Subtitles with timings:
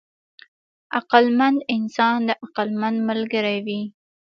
[0.97, 3.81] عقلمند انسان د عقلمند ملګری وي.